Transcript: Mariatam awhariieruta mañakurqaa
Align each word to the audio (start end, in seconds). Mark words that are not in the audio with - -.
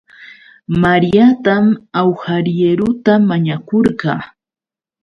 Mariatam 0.81 1.65
awhariieruta 2.01 3.13
mañakurqaa 3.29 4.21